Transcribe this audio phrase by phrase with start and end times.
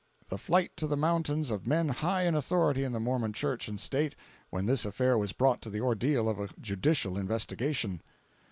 [0.29, 3.79] The flight to the mountains of men high in authority in the Mormon Church and
[3.79, 4.15] State,
[4.49, 8.01] when this affair was brought to the ordeal of a judicial investigation.